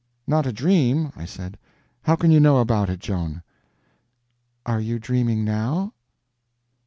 "Not 0.25 0.47
a 0.47 0.51
dream?" 0.51 1.11
I 1.15 1.25
said, 1.25 1.59
"how 2.01 2.15
can 2.15 2.31
you 2.31 2.39
know 2.39 2.57
about 2.57 2.89
it, 2.89 2.99
Joan?" 2.99 3.43
"Are 4.65 4.79
you 4.81 4.97
dreaming 4.97 5.45
now?" 5.45 5.93